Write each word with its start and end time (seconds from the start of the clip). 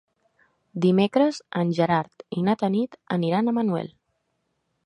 Dimecres 0.85 1.41
en 1.61 1.75
Gerard 1.81 2.25
i 2.39 2.47
na 2.49 2.57
Tanit 2.65 3.01
aniran 3.19 3.53
a 3.53 3.55
Manuel. 3.59 3.93